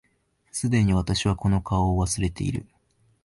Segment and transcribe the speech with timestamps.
[0.51, 2.65] 既に私はこの顔を忘れている